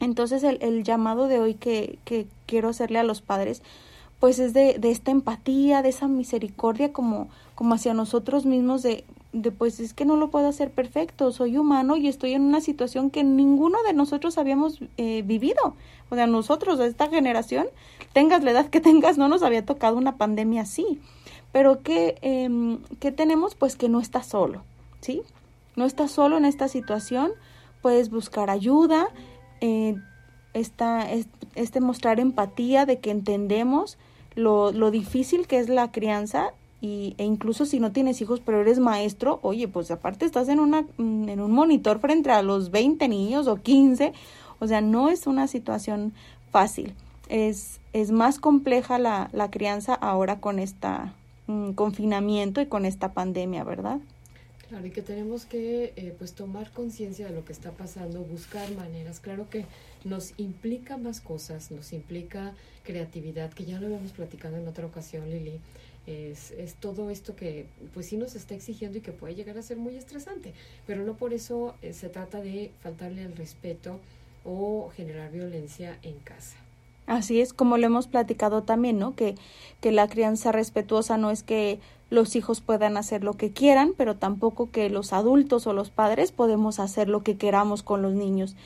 Entonces 0.00 0.42
el, 0.44 0.58
el 0.60 0.84
llamado 0.84 1.26
de 1.26 1.40
hoy 1.40 1.54
que, 1.54 1.98
que, 2.04 2.26
quiero 2.46 2.68
hacerle 2.68 3.00
a 3.00 3.02
los 3.02 3.22
padres, 3.22 3.62
pues 4.20 4.38
es 4.38 4.52
de, 4.52 4.78
de, 4.78 4.90
esta 4.90 5.10
empatía, 5.10 5.82
de 5.82 5.88
esa 5.88 6.06
misericordia 6.06 6.92
como, 6.92 7.28
como 7.54 7.74
hacia 7.74 7.92
nosotros 7.92 8.46
mismos 8.46 8.82
de, 8.82 9.04
de 9.42 9.52
pues 9.52 9.80
es 9.80 9.92
que 9.92 10.04
no 10.04 10.16
lo 10.16 10.30
puedo 10.30 10.48
hacer 10.48 10.70
perfecto, 10.70 11.30
soy 11.30 11.58
humano 11.58 11.96
y 11.96 12.08
estoy 12.08 12.32
en 12.32 12.42
una 12.42 12.60
situación 12.60 13.10
que 13.10 13.22
ninguno 13.22 13.82
de 13.86 13.92
nosotros 13.92 14.38
habíamos 14.38 14.80
eh, 14.96 15.22
vivido. 15.22 15.76
O 16.08 16.14
sea, 16.14 16.26
nosotros 16.26 16.80
esta 16.80 17.08
generación, 17.08 17.66
tengas 18.12 18.42
la 18.42 18.52
edad 18.52 18.70
que 18.70 18.80
tengas, 18.80 19.18
no 19.18 19.28
nos 19.28 19.42
había 19.42 19.64
tocado 19.64 19.98
una 19.98 20.16
pandemia 20.16 20.62
así. 20.62 21.00
Pero 21.52 21.82
¿qué, 21.82 22.16
eh, 22.22 22.78
¿qué 22.98 23.12
tenemos? 23.12 23.54
Pues 23.54 23.76
que 23.76 23.88
no 23.88 24.00
estás 24.00 24.26
solo, 24.26 24.62
¿sí? 25.00 25.22
No 25.74 25.84
estás 25.84 26.10
solo 26.10 26.38
en 26.38 26.46
esta 26.46 26.68
situación, 26.68 27.32
puedes 27.82 28.10
buscar 28.10 28.48
ayuda, 28.50 29.08
eh, 29.60 29.96
esta, 30.54 31.06
este 31.54 31.80
mostrar 31.80 32.20
empatía 32.20 32.86
de 32.86 33.00
que 33.00 33.10
entendemos 33.10 33.98
lo, 34.34 34.72
lo 34.72 34.90
difícil 34.90 35.46
que 35.46 35.58
es 35.58 35.68
la 35.68 35.92
crianza 35.92 36.52
y, 36.80 37.14
e 37.18 37.24
incluso 37.24 37.66
si 37.66 37.80
no 37.80 37.92
tienes 37.92 38.20
hijos 38.20 38.40
pero 38.44 38.60
eres 38.60 38.78
maestro, 38.78 39.38
oye, 39.42 39.68
pues 39.68 39.90
aparte 39.90 40.24
estás 40.24 40.48
en, 40.48 40.60
una, 40.60 40.82
mm, 40.96 41.28
en 41.28 41.40
un 41.40 41.52
monitor 41.52 41.98
frente 42.00 42.30
a 42.30 42.42
los 42.42 42.70
20 42.70 43.08
niños 43.08 43.46
o 43.46 43.56
15, 43.56 44.12
o 44.58 44.66
sea, 44.66 44.80
no 44.80 45.08
es 45.08 45.26
una 45.26 45.46
situación 45.46 46.12
fácil. 46.50 46.94
es, 47.28 47.80
es 47.92 48.10
más 48.10 48.38
compleja 48.38 48.98
la, 48.98 49.30
la 49.32 49.50
crianza 49.50 49.94
ahora 49.94 50.38
con 50.38 50.58
este 50.58 50.88
confinamiento 51.74 52.60
y 52.60 52.66
con 52.66 52.84
esta 52.84 53.12
pandemia, 53.12 53.64
¿verdad? 53.64 54.00
Claro, 54.68 54.84
y 54.86 54.90
que 54.90 55.02
tenemos 55.02 55.46
que 55.46 55.92
eh, 55.94 56.14
pues 56.18 56.32
tomar 56.32 56.72
conciencia 56.72 57.26
de 57.26 57.32
lo 57.32 57.44
que 57.44 57.52
está 57.52 57.70
pasando, 57.70 58.22
buscar 58.22 58.68
maneras. 58.72 59.20
Claro 59.20 59.48
que 59.48 59.64
nos 60.04 60.34
implica 60.38 60.96
más 60.96 61.20
cosas, 61.20 61.70
nos 61.70 61.92
implica 61.92 62.52
creatividad, 62.82 63.52
que 63.52 63.64
ya 63.64 63.78
lo 63.78 63.86
habíamos 63.86 64.10
platicado 64.10 64.56
en 64.56 64.66
otra 64.66 64.86
ocasión, 64.86 65.30
Lili. 65.30 65.60
Es, 66.06 66.52
es 66.52 66.74
todo 66.74 67.10
esto 67.10 67.34
que 67.34 67.66
pues 67.92 68.06
sí 68.06 68.16
nos 68.16 68.36
está 68.36 68.54
exigiendo 68.54 68.98
y 68.98 69.00
que 69.00 69.12
puede 69.12 69.34
llegar 69.34 69.58
a 69.58 69.62
ser 69.62 69.76
muy 69.76 69.96
estresante, 69.96 70.52
pero 70.86 71.04
no 71.04 71.14
por 71.14 71.32
eso 71.32 71.74
eh, 71.82 71.92
se 71.92 72.08
trata 72.08 72.40
de 72.40 72.70
faltarle 72.80 73.24
al 73.24 73.36
respeto 73.36 73.98
o 74.44 74.90
generar 74.96 75.32
violencia 75.32 75.98
en 76.02 76.18
casa. 76.20 76.56
Así 77.06 77.40
es, 77.40 77.52
como 77.52 77.76
lo 77.78 77.86
hemos 77.86 78.08
platicado 78.08 78.62
también, 78.62 78.98
¿no? 78.98 79.14
Que, 79.14 79.36
que 79.80 79.92
la 79.92 80.08
crianza 80.08 80.50
respetuosa 80.52 81.16
no 81.16 81.30
es 81.30 81.42
que 81.42 81.78
los 82.10 82.36
hijos 82.36 82.60
puedan 82.60 82.96
hacer 82.96 83.24
lo 83.24 83.34
que 83.34 83.52
quieran, 83.52 83.92
pero 83.96 84.16
tampoco 84.16 84.70
que 84.70 84.90
los 84.90 85.12
adultos 85.12 85.66
o 85.66 85.72
los 85.72 85.90
padres 85.90 86.32
podemos 86.32 86.78
hacer 86.78 87.08
lo 87.08 87.22
que 87.22 87.36
queramos 87.36 87.82
con 87.82 88.02
los 88.02 88.14
niños. 88.14 88.56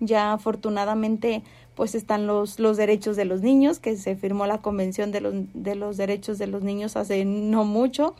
Ya 0.00 0.32
afortunadamente 0.32 1.42
pues 1.80 1.94
están 1.94 2.26
los, 2.26 2.58
los 2.58 2.76
derechos 2.76 3.16
de 3.16 3.24
los 3.24 3.40
niños, 3.40 3.78
que 3.78 3.96
se 3.96 4.14
firmó 4.14 4.44
la 4.46 4.58
Convención 4.58 5.12
de 5.12 5.22
los, 5.22 5.32
de 5.54 5.74
los 5.74 5.96
Derechos 5.96 6.36
de 6.36 6.46
los 6.46 6.62
Niños 6.62 6.94
hace 6.94 7.24
no 7.24 7.64
mucho, 7.64 8.14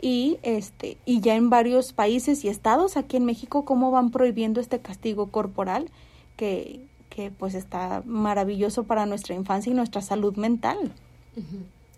y, 0.00 0.38
este, 0.42 0.96
y 1.04 1.20
ya 1.20 1.34
en 1.34 1.50
varios 1.50 1.92
países 1.92 2.42
y 2.42 2.48
estados 2.48 2.96
aquí 2.96 3.18
en 3.18 3.26
México, 3.26 3.66
cómo 3.66 3.90
van 3.90 4.10
prohibiendo 4.12 4.62
este 4.62 4.78
castigo 4.78 5.26
corporal, 5.26 5.90
que, 6.38 6.80
que 7.10 7.30
pues 7.30 7.54
está 7.54 8.02
maravilloso 8.06 8.84
para 8.84 9.04
nuestra 9.04 9.34
infancia 9.34 9.70
y 9.70 9.74
nuestra 9.74 10.00
salud 10.00 10.34
mental. 10.36 10.78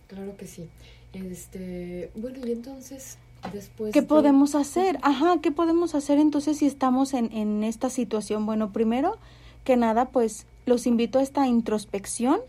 Claro 0.09 0.37
que 0.37 0.49
sí. 0.49 0.67
Este, 1.13 2.11
bueno, 2.17 2.45
y 2.45 2.51
entonces 2.51 3.19
después 3.53 3.93
¿Qué 3.93 4.03
podemos 4.03 4.57
hacer? 4.57 4.99
Ajá, 5.03 5.37
¿qué 5.41 5.53
podemos 5.53 5.95
hacer 5.95 6.19
entonces 6.19 6.57
si 6.57 6.67
estamos 6.67 7.15
en, 7.15 7.33
en 7.33 7.63
esta 7.63 7.89
situación? 7.89 8.47
Bueno, 8.47 8.73
primero 8.73 9.17
que 9.65 9.77
nada, 9.77 10.07
pues 10.07 10.47
los 10.67 10.87
invito 10.87 11.19
a 11.19 11.23
esta 11.23 11.47
introspección 11.47 12.41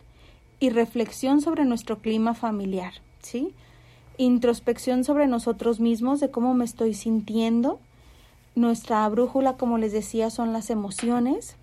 y 0.60 0.70
reflexión 0.70 1.42
sobre 1.42 1.66
nuestro 1.66 2.00
clima 2.00 2.34
familiar, 2.34 2.94
¿sí? 3.22 3.54
Introspección 4.18 5.04
sobre 5.04 5.28
nosotros 5.28 5.80
mismos, 5.80 6.20
de 6.20 6.32
cómo 6.32 6.54
me 6.54 6.66
estoy 6.66 6.94
sintiendo. 6.94 7.80
Nuestra 8.56 9.08
brújula, 9.10 9.58
como 9.58 9.78
les 9.78 9.92
decía, 9.92 10.30
son 10.30 10.54
las 10.54 10.70
emociones 10.70 11.58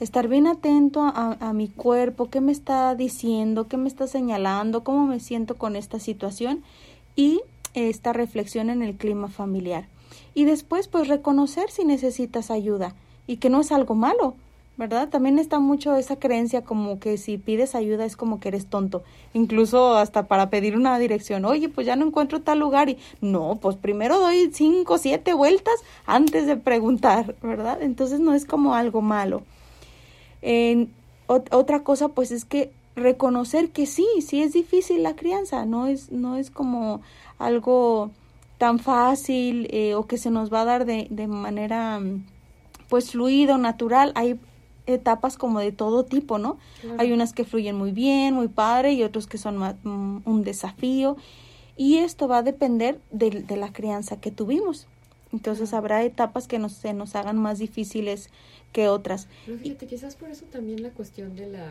estar 0.00 0.28
bien 0.28 0.46
atento 0.46 1.02
a, 1.02 1.52
mi 1.52 1.68
cuerpo, 1.68 2.30
qué 2.30 2.40
me 2.40 2.52
está 2.52 2.94
diciendo, 2.94 3.68
qué 3.68 3.76
me 3.76 3.88
está 3.88 4.06
señalando, 4.06 4.82
cómo 4.82 5.06
me 5.06 5.20
siento 5.20 5.56
con 5.56 5.76
esta 5.76 6.00
situación 6.00 6.64
y 7.16 7.42
esta 7.74 8.14
reflexión 8.14 8.70
en 8.70 8.82
el 8.82 8.96
clima 8.96 9.28
familiar. 9.28 9.86
Y 10.34 10.46
después, 10.46 10.88
pues 10.88 11.08
reconocer 11.08 11.70
si 11.70 11.84
necesitas 11.84 12.50
ayuda 12.50 12.94
y 13.26 13.36
que 13.36 13.50
no 13.50 13.60
es 13.60 13.72
algo 13.72 13.94
malo, 13.94 14.34
¿verdad? 14.80 15.08
También 15.08 15.38
está 15.38 15.60
mucho 15.60 15.94
esa 15.94 16.16
creencia 16.16 16.62
como 16.62 16.98
que 16.98 17.16
si 17.18 17.38
pides 17.38 17.76
ayuda 17.76 18.04
es 18.04 18.16
como 18.16 18.40
que 18.40 18.48
eres 18.48 18.66
tonto, 18.66 19.04
incluso 19.32 19.94
hasta 19.94 20.26
para 20.26 20.50
pedir 20.50 20.76
una 20.76 20.98
dirección, 20.98 21.44
oye, 21.44 21.68
pues 21.68 21.86
ya 21.86 21.94
no 21.94 22.04
encuentro 22.04 22.40
tal 22.40 22.58
lugar 22.58 22.88
y 22.88 22.98
no, 23.20 23.58
pues 23.62 23.76
primero 23.76 24.18
doy 24.18 24.50
cinco, 24.52 24.98
siete 24.98 25.34
vueltas 25.34 25.74
antes 26.04 26.48
de 26.48 26.56
preguntar, 26.56 27.36
¿verdad? 27.42 27.80
Entonces 27.80 28.18
no 28.18 28.34
es 28.34 28.44
como 28.44 28.74
algo 28.74 29.02
malo 29.02 29.42
otra 31.28 31.82
cosa 31.82 32.08
pues 32.08 32.30
es 32.30 32.44
que 32.44 32.72
reconocer 32.96 33.70
que 33.70 33.86
sí, 33.86 34.06
sí 34.20 34.42
es 34.42 34.52
difícil 34.52 35.02
la 35.02 35.14
crianza, 35.14 35.64
no 35.64 35.86
es, 35.86 36.10
no 36.10 36.36
es 36.36 36.50
como 36.50 37.00
algo 37.38 38.10
tan 38.58 38.78
fácil 38.78 39.68
eh, 39.70 39.94
o 39.94 40.06
que 40.06 40.18
se 40.18 40.30
nos 40.30 40.52
va 40.52 40.62
a 40.62 40.64
dar 40.64 40.84
de, 40.84 41.06
de 41.10 41.26
manera 41.26 42.00
pues 42.88 43.12
fluido, 43.12 43.56
natural. 43.56 44.12
Hay 44.16 44.38
etapas 44.94 45.36
como 45.36 45.60
de 45.60 45.72
todo 45.72 46.04
tipo, 46.04 46.38
¿no? 46.38 46.58
Hay 46.98 47.12
unas 47.12 47.32
que 47.32 47.44
fluyen 47.44 47.76
muy 47.76 47.92
bien, 47.92 48.34
muy 48.34 48.48
padre 48.48 48.92
y 48.92 49.02
otros 49.02 49.26
que 49.26 49.38
son 49.38 49.58
mm, 49.58 50.22
un 50.24 50.42
desafío. 50.44 51.16
Y 51.76 51.98
esto 51.98 52.28
va 52.28 52.38
a 52.38 52.42
depender 52.42 53.00
de, 53.10 53.30
de 53.30 53.56
la 53.56 53.72
crianza 53.72 54.20
que 54.20 54.30
tuvimos. 54.30 54.86
Entonces 55.32 55.72
habrá 55.74 56.02
etapas 56.04 56.48
que 56.48 56.58
nos, 56.58 56.72
se 56.72 56.92
nos 56.92 57.14
hagan 57.14 57.38
más 57.38 57.58
difíciles 57.58 58.30
que 58.72 58.88
otras. 58.88 59.28
Pero 59.46 59.58
fíjate, 59.58 59.86
quizás 59.86 60.16
por 60.16 60.30
eso 60.30 60.44
también 60.46 60.82
la 60.82 60.90
cuestión 60.90 61.36
de 61.36 61.46
la, 61.46 61.70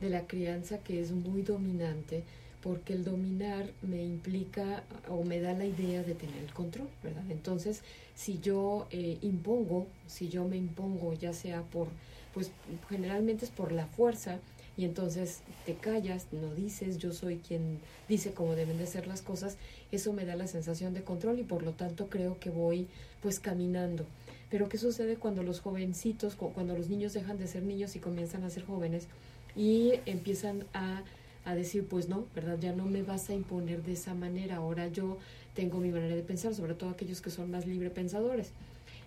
de 0.00 0.10
la 0.10 0.26
crianza 0.26 0.78
que 0.78 1.00
es 1.00 1.12
muy 1.12 1.42
dominante, 1.42 2.24
porque 2.62 2.92
el 2.92 3.04
dominar 3.04 3.70
me 3.82 4.02
implica 4.02 4.82
o 5.08 5.24
me 5.24 5.40
da 5.40 5.52
la 5.54 5.66
idea 5.66 6.02
de 6.02 6.14
tener 6.14 6.38
el 6.38 6.52
control, 6.52 6.88
¿verdad? 7.02 7.24
Entonces, 7.30 7.82
si 8.14 8.38
yo 8.40 8.86
eh, 8.90 9.18
impongo, 9.22 9.86
si 10.06 10.28
yo 10.28 10.46
me 10.46 10.56
impongo, 10.56 11.14
ya 11.14 11.32
sea 11.32 11.62
por, 11.62 11.88
pues 12.34 12.50
generalmente 12.88 13.44
es 13.44 13.50
por 13.50 13.72
la 13.72 13.86
fuerza, 13.86 14.38
y 14.76 14.84
entonces 14.86 15.40
te 15.66 15.74
callas, 15.74 16.28
no 16.32 16.54
dices, 16.54 16.96
yo 16.96 17.12
soy 17.12 17.36
quien 17.36 17.80
dice 18.08 18.32
cómo 18.32 18.54
deben 18.54 18.78
de 18.78 18.86
ser 18.86 19.06
las 19.06 19.20
cosas, 19.20 19.58
eso 19.92 20.14
me 20.14 20.24
da 20.24 20.36
la 20.36 20.46
sensación 20.46 20.94
de 20.94 21.02
control 21.02 21.38
y 21.38 21.42
por 21.42 21.62
lo 21.62 21.72
tanto 21.72 22.08
creo 22.08 22.38
que 22.38 22.48
voy 22.48 22.86
pues 23.20 23.40
caminando. 23.40 24.06
Pero 24.48 24.70
¿qué 24.70 24.78
sucede 24.78 25.16
cuando 25.16 25.42
los 25.42 25.60
jovencitos, 25.60 26.34
cuando 26.34 26.74
los 26.74 26.88
niños 26.88 27.12
dejan 27.12 27.36
de 27.36 27.46
ser 27.46 27.62
niños 27.62 27.94
y 27.94 27.98
comienzan 27.98 28.42
a 28.42 28.48
ser 28.48 28.64
jóvenes 28.64 29.06
y 29.54 29.92
empiezan 30.06 30.64
a, 30.72 31.02
a 31.44 31.54
decir, 31.54 31.86
pues 31.86 32.08
no, 32.08 32.24
¿verdad? 32.34 32.58
Ya 32.58 32.72
no 32.72 32.86
me 32.86 33.02
vas 33.02 33.28
a 33.28 33.34
imponer 33.34 33.82
de 33.82 33.92
esa 33.92 34.14
manera, 34.14 34.56
ahora 34.56 34.88
yo 34.88 35.18
tengo 35.54 35.78
mi 35.78 35.90
manera 35.90 36.14
de 36.14 36.22
pensar, 36.22 36.54
sobre 36.54 36.74
todo 36.74 36.88
aquellos 36.88 37.20
que 37.20 37.30
son 37.30 37.50
más 37.50 37.66
libre 37.66 37.90
pensadores. 37.90 38.52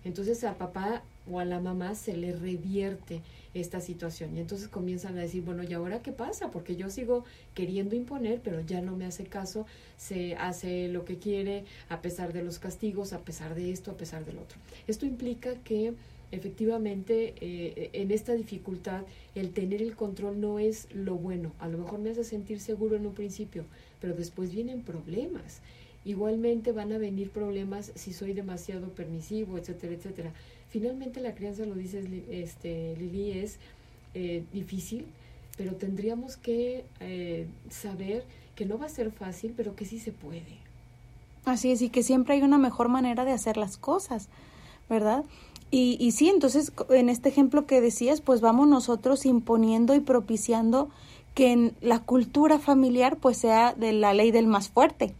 Entonces 0.04 0.44
a 0.44 0.54
papá 0.58 1.02
o 1.30 1.38
a 1.38 1.44
la 1.44 1.60
mamá 1.60 1.94
se 1.94 2.16
le 2.16 2.32
revierte 2.32 3.22
esta 3.54 3.80
situación 3.80 4.36
y 4.36 4.40
entonces 4.40 4.68
comienzan 4.68 5.16
a 5.16 5.22
decir, 5.22 5.42
bueno, 5.42 5.62
¿y 5.62 5.72
ahora 5.72 6.02
qué 6.02 6.12
pasa? 6.12 6.50
Porque 6.50 6.76
yo 6.76 6.90
sigo 6.90 7.24
queriendo 7.54 7.94
imponer, 7.94 8.40
pero 8.42 8.60
ya 8.60 8.80
no 8.80 8.96
me 8.96 9.06
hace 9.06 9.24
caso, 9.24 9.64
se 9.96 10.34
hace 10.36 10.88
lo 10.88 11.04
que 11.04 11.18
quiere 11.18 11.64
a 11.88 12.02
pesar 12.02 12.32
de 12.32 12.42
los 12.42 12.58
castigos, 12.58 13.12
a 13.12 13.20
pesar 13.20 13.54
de 13.54 13.70
esto, 13.72 13.92
a 13.92 13.96
pesar 13.96 14.24
del 14.24 14.38
otro. 14.38 14.58
Esto 14.88 15.06
implica 15.06 15.54
que 15.62 15.94
efectivamente 16.32 17.34
eh, 17.40 17.90
en 17.92 18.10
esta 18.10 18.34
dificultad 18.34 19.02
el 19.34 19.50
tener 19.52 19.82
el 19.82 19.94
control 19.94 20.40
no 20.40 20.58
es 20.58 20.88
lo 20.92 21.14
bueno. 21.14 21.52
A 21.60 21.68
lo 21.68 21.78
mejor 21.78 22.00
me 22.00 22.10
hace 22.10 22.24
sentir 22.24 22.60
seguro 22.60 22.96
en 22.96 23.06
un 23.06 23.14
principio, 23.14 23.64
pero 24.00 24.14
después 24.14 24.52
vienen 24.52 24.82
problemas. 24.82 25.60
Igualmente 26.04 26.72
van 26.72 26.92
a 26.92 26.98
venir 26.98 27.30
problemas 27.30 27.92
si 27.94 28.12
soy 28.12 28.34
demasiado 28.34 28.88
permisivo, 28.88 29.56
etcétera, 29.58 29.94
etcétera. 29.94 30.32
Finalmente 30.70 31.20
la 31.20 31.34
crianza, 31.34 31.64
lo 31.64 31.74
dices 31.74 32.04
este, 32.30 32.96
Lili, 32.98 33.32
es 33.32 33.58
eh, 34.14 34.44
difícil, 34.52 35.06
pero 35.56 35.76
tendríamos 35.76 36.36
que 36.36 36.84
eh, 37.00 37.46
saber 37.70 38.24
que 38.54 38.66
no 38.66 38.78
va 38.78 38.86
a 38.86 38.90
ser 38.90 39.10
fácil, 39.10 39.54
pero 39.56 39.74
que 39.76 39.86
sí 39.86 39.98
se 39.98 40.12
puede. 40.12 40.58
Así 41.44 41.70
es, 41.70 41.82
y 41.82 41.90
que 41.90 42.02
siempre 42.02 42.34
hay 42.34 42.42
una 42.42 42.58
mejor 42.58 42.88
manera 42.88 43.24
de 43.24 43.32
hacer 43.32 43.56
las 43.56 43.76
cosas, 43.76 44.28
¿verdad? 44.88 45.24
Y, 45.70 45.96
y 46.00 46.12
sí, 46.12 46.28
entonces 46.28 46.72
en 46.90 47.08
este 47.08 47.28
ejemplo 47.28 47.66
que 47.66 47.80
decías, 47.80 48.20
pues 48.20 48.40
vamos 48.40 48.68
nosotros 48.68 49.26
imponiendo 49.26 49.94
y 49.94 50.00
propiciando 50.00 50.90
que 51.34 51.52
en 51.52 51.74
la 51.80 51.98
cultura 51.98 52.58
familiar 52.58 53.16
pues 53.16 53.38
sea 53.38 53.74
de 53.74 53.92
la 53.92 54.14
ley 54.14 54.30
del 54.30 54.46
más 54.46 54.68
fuerte, 54.68 55.14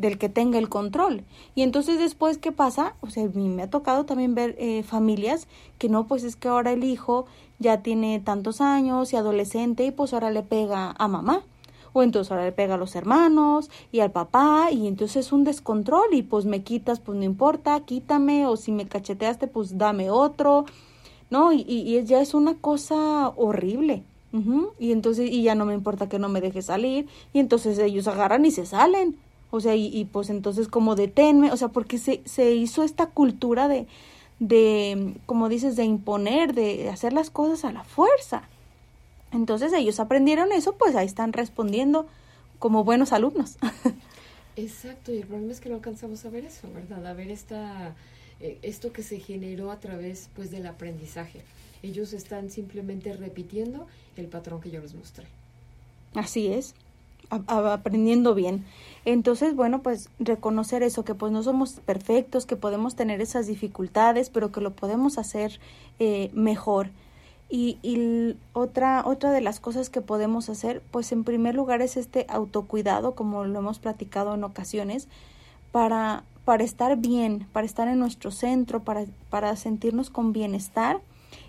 del 0.00 0.18
que 0.18 0.28
tenga 0.28 0.58
el 0.58 0.68
control. 0.68 1.22
Y 1.54 1.62
entonces 1.62 1.98
después, 1.98 2.38
¿qué 2.38 2.52
pasa? 2.52 2.94
O 3.00 3.10
sea, 3.10 3.24
a 3.24 3.28
mí 3.28 3.48
me 3.48 3.62
ha 3.62 3.70
tocado 3.70 4.04
también 4.04 4.34
ver 4.34 4.56
eh, 4.58 4.82
familias 4.82 5.46
que 5.78 5.88
no, 5.88 6.06
pues 6.06 6.24
es 6.24 6.36
que 6.36 6.48
ahora 6.48 6.72
el 6.72 6.84
hijo 6.84 7.26
ya 7.58 7.82
tiene 7.82 8.20
tantos 8.20 8.60
años 8.60 9.12
y 9.12 9.16
adolescente 9.16 9.84
y 9.84 9.90
pues 9.90 10.14
ahora 10.14 10.30
le 10.30 10.42
pega 10.42 10.94
a 10.98 11.08
mamá. 11.08 11.42
O 11.92 12.02
entonces 12.02 12.30
ahora 12.30 12.44
le 12.44 12.52
pega 12.52 12.74
a 12.74 12.78
los 12.78 12.94
hermanos 12.94 13.68
y 13.92 14.00
al 14.00 14.12
papá 14.12 14.68
y 14.70 14.86
entonces 14.86 15.26
es 15.26 15.32
un 15.32 15.44
descontrol 15.44 16.12
y 16.12 16.22
pues 16.22 16.44
me 16.44 16.62
quitas, 16.62 17.00
pues 17.00 17.18
no 17.18 17.24
importa, 17.24 17.80
quítame 17.80 18.46
o 18.46 18.56
si 18.56 18.70
me 18.72 18.86
cacheteaste, 18.86 19.48
pues 19.48 19.76
dame 19.76 20.10
otro. 20.10 20.64
¿No? 21.30 21.52
Y, 21.52 21.64
y, 21.68 22.02
ya 22.04 22.20
es 22.20 22.34
una 22.34 22.56
cosa 22.56 23.28
horrible. 23.36 24.02
Y 24.78 24.92
entonces, 24.92 25.30
y 25.30 25.42
ya 25.42 25.54
no 25.54 25.64
me 25.64 25.74
importa 25.74 26.08
que 26.08 26.18
no 26.18 26.28
me 26.28 26.40
deje 26.40 26.60
salir. 26.60 27.06
Y 27.32 27.38
entonces 27.38 27.78
ellos 27.78 28.08
agarran 28.08 28.44
y 28.44 28.50
se 28.50 28.66
salen. 28.66 29.16
O 29.50 29.60
sea, 29.60 29.74
y, 29.74 30.04
pues 30.04 30.30
entonces 30.30 30.68
como 30.68 30.94
deténme, 30.94 31.50
o 31.50 31.56
sea, 31.56 31.68
porque 31.68 31.98
se, 31.98 32.22
se 32.24 32.54
hizo 32.54 32.84
esta 32.84 33.06
cultura 33.06 33.66
de, 33.66 33.86
de, 34.38 35.14
como 35.26 35.48
dices, 35.48 35.76
de 35.76 35.84
imponer, 35.84 36.54
de 36.54 36.88
hacer 36.88 37.12
las 37.12 37.30
cosas 37.30 37.64
a 37.64 37.72
la 37.72 37.84
fuerza. 37.84 38.42
Entonces 39.32 39.72
ellos 39.72 40.00
aprendieron 40.00 40.52
eso, 40.52 40.74
pues 40.74 40.94
ahí 40.94 41.06
están 41.06 41.32
respondiendo 41.32 42.06
como 42.58 42.84
buenos 42.84 43.12
alumnos. 43.12 43.56
Exacto, 44.56 45.12
y 45.12 45.18
el 45.18 45.26
problema 45.26 45.52
es 45.52 45.60
que 45.60 45.68
no 45.68 45.76
alcanzamos 45.76 46.24
a 46.24 46.30
ver 46.30 46.44
eso, 46.44 46.68
¿verdad? 46.74 47.06
A 47.06 47.12
ver 47.12 47.30
esta, 47.30 47.94
eh, 48.40 48.58
esto 48.62 48.92
que 48.92 49.02
se 49.02 49.20
generó 49.20 49.70
a 49.70 49.80
través 49.80 50.28
pues 50.34 50.50
del 50.50 50.66
aprendizaje. 50.66 51.42
Ellos 51.82 52.12
están 52.12 52.50
simplemente 52.50 53.12
repitiendo 53.14 53.86
el 54.16 54.26
patrón 54.26 54.60
que 54.60 54.70
yo 54.70 54.80
les 54.80 54.94
mostré. 54.94 55.26
Así 56.14 56.48
es, 56.48 56.74
aprendiendo 57.30 58.34
bien. 58.34 58.64
Entonces, 59.04 59.56
bueno, 59.56 59.82
pues 59.82 60.10
reconocer 60.18 60.82
eso, 60.82 61.04
que 61.04 61.14
pues 61.14 61.32
no 61.32 61.42
somos 61.42 61.74
perfectos, 61.84 62.44
que 62.46 62.56
podemos 62.56 62.96
tener 62.96 63.20
esas 63.20 63.46
dificultades, 63.46 64.30
pero 64.30 64.52
que 64.52 64.60
lo 64.60 64.72
podemos 64.72 65.16
hacer 65.16 65.58
eh, 65.98 66.30
mejor. 66.34 66.90
Y, 67.48 67.78
y, 67.82 68.36
otra, 68.52 69.02
otra 69.06 69.32
de 69.32 69.40
las 69.40 69.58
cosas 69.58 69.90
que 69.90 70.00
podemos 70.00 70.48
hacer, 70.48 70.82
pues 70.90 71.10
en 71.12 71.24
primer 71.24 71.54
lugar 71.54 71.82
es 71.82 71.96
este 71.96 72.26
autocuidado, 72.28 73.14
como 73.14 73.44
lo 73.44 73.58
hemos 73.58 73.78
platicado 73.78 74.34
en 74.34 74.44
ocasiones, 74.44 75.08
para, 75.72 76.22
para 76.44 76.62
estar 76.62 76.96
bien, 76.96 77.46
para 77.52 77.66
estar 77.66 77.88
en 77.88 77.98
nuestro 77.98 78.30
centro, 78.30 78.80
para, 78.80 79.06
para 79.30 79.56
sentirnos 79.56 80.10
con 80.10 80.32
bienestar 80.32 81.00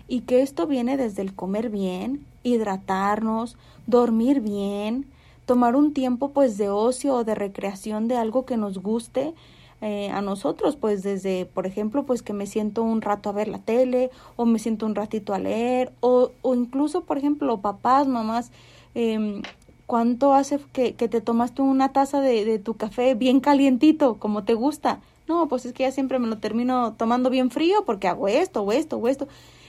y 0.08 0.20
que 0.20 0.42
esto 0.42 0.66
viene 0.66 0.96
desde 0.96 1.22
el 1.22 1.34
comer 1.34 1.70
bien, 1.70 2.26
hidratarnos, 2.42 3.56
dormir 3.86 4.40
bien, 4.40 5.06
tomar 5.46 5.76
un 5.76 5.92
tiempo 5.92 6.30
pues 6.30 6.58
de 6.58 6.68
ocio 6.68 7.14
o 7.14 7.24
de 7.24 7.34
recreación 7.34 8.08
de 8.08 8.16
algo 8.16 8.44
que 8.44 8.56
nos 8.56 8.78
guste 8.78 9.34
eh, 9.80 10.10
a 10.10 10.22
nosotros, 10.22 10.76
pues 10.76 11.02
desde, 11.02 11.44
por 11.44 11.66
ejemplo, 11.66 12.04
pues 12.04 12.22
que 12.22 12.32
me 12.32 12.46
siento 12.46 12.84
un 12.84 13.02
rato 13.02 13.28
a 13.28 13.32
ver 13.32 13.48
la 13.48 13.58
tele 13.58 14.10
o 14.36 14.46
me 14.46 14.60
siento 14.60 14.86
un 14.86 14.94
ratito 14.94 15.34
a 15.34 15.40
leer 15.40 15.92
o, 16.00 16.30
o 16.42 16.54
incluso, 16.54 17.00
por 17.00 17.18
ejemplo, 17.18 17.60
papás, 17.60 18.06
mamás, 18.06 18.52
eh, 18.94 19.42
¿cuánto 19.86 20.34
hace 20.34 20.60
que, 20.72 20.94
que, 20.94 21.08
te 21.08 21.20
tomaste 21.20 21.62
una 21.62 21.92
taza 21.92 22.20
de, 22.20 22.44
de 22.44 22.60
tu 22.60 22.74
café 22.74 23.14
bien 23.16 23.40
calientito, 23.40 24.18
como 24.20 24.44
te 24.44 24.54
gusta? 24.54 25.00
No, 25.26 25.48
pues 25.48 25.66
es 25.66 25.72
que 25.72 25.82
ya 25.82 25.90
siempre 25.90 26.20
me 26.20 26.28
lo 26.28 26.38
termino 26.38 26.94
tomando 26.94 27.28
bien 27.28 27.50
frío 27.50 27.84
porque 27.84 28.06
hago 28.06 28.28
esto 28.28 28.62
o 28.62 28.70
esto 28.70 28.98
o 28.98 29.08
esto. 29.08 29.26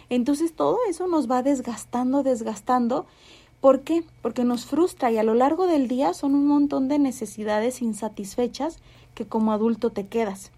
Entonces 0.09 0.53
todo 0.53 0.77
eso 0.87 1.07
nos 1.07 1.29
va 1.29 1.41
desgastando, 1.41 2.21
desgastando 2.21 3.07
¿Por 3.63 3.79
qué? 3.79 4.03
Porque 4.21 4.43
nos 4.43 4.65
frustra 4.65 5.09
y 5.09 5.17
a 5.17 5.23
lo 5.23 5.35
largo 5.35 5.67
del 5.67 5.87
día 5.87 6.13
son 6.13 6.35
un 6.35 6.47
montón 6.47 6.89
de 6.89 6.99
necesidades 6.99 7.81
insatisfechas 7.81 8.79
que 9.15 9.25
como 9.25 9.53
adulto 9.53 9.89
te 9.89 10.05
quedas. 10.05 10.51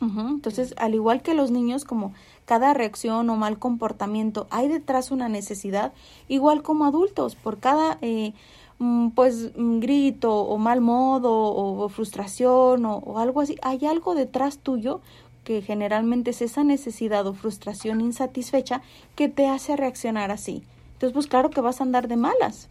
Entonces, 0.00 0.74
al 0.78 0.96
igual 0.96 1.22
que 1.22 1.34
los 1.34 1.52
niños, 1.52 1.84
como 1.84 2.12
cada 2.44 2.74
reacción 2.74 3.30
o 3.30 3.36
mal 3.36 3.60
comportamiento 3.60 4.48
hay 4.50 4.66
detrás 4.66 5.12
una 5.12 5.28
necesidad, 5.28 5.92
igual 6.26 6.64
como 6.64 6.86
adultos, 6.86 7.36
por 7.36 7.60
cada 7.60 7.98
eh, 8.02 8.32
mm, 8.80 9.10
pues 9.10 9.52
mm, 9.56 9.78
grito 9.78 10.34
o 10.34 10.58
mal 10.58 10.80
modo 10.80 11.30
o, 11.32 11.88
frustración 11.88 12.84
o, 12.84 12.96
o 12.96 13.18
algo 13.18 13.42
así, 13.42 13.54
hay 13.62 13.86
algo 13.86 14.16
detrás 14.16 14.58
tuyo 14.58 15.00
que 15.44 15.62
generalmente 15.62 16.32
es 16.32 16.42
esa 16.42 16.64
necesidad 16.64 17.28
o 17.28 17.32
frustración 17.32 18.00
insatisfecha 18.00 18.82
que 19.14 19.28
te 19.28 19.46
hace 19.46 19.76
reaccionar 19.76 20.32
así. 20.32 20.64
Entonces, 20.98 21.14
pues 21.14 21.28
claro 21.28 21.50
que 21.50 21.60
vas 21.60 21.80
a 21.80 21.84
andar 21.84 22.08
de 22.08 22.16
malas. 22.16 22.66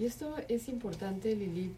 Y 0.00 0.04
esto 0.04 0.34
es 0.48 0.68
importante, 0.68 1.36
Lili, 1.36 1.72